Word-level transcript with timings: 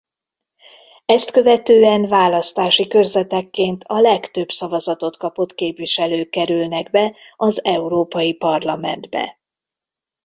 Ezt 1.05 1.31
követően 1.31 2.05
választási 2.07 2.87
körzetekként 2.87 3.83
a 3.83 3.99
legtöbb 3.99 4.49
szavazatot 4.51 5.17
kapott 5.17 5.55
képviselők 5.55 6.29
kerülnek 6.29 6.89
be 6.91 7.15
az 7.35 7.65
Európai 7.65 8.33
parlamentbe. 8.33 9.39